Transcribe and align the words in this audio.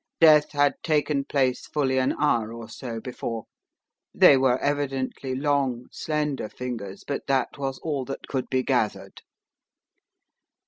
Death 0.19 0.53
had 0.53 0.73
taken 0.81 1.25
place 1.25 1.67
fully 1.67 1.99
an 1.99 2.15
hour 2.19 2.51
or 2.51 2.67
so 2.67 2.99
before. 2.99 3.45
They 4.15 4.35
were 4.35 4.57
evidently 4.57 5.35
long, 5.35 5.89
slender 5.91 6.49
fingers, 6.49 7.03
but 7.07 7.27
that 7.27 7.59
was 7.59 7.77
all 7.83 8.03
that 8.05 8.25
could 8.27 8.49
be 8.49 8.63
gathered." 8.63 9.21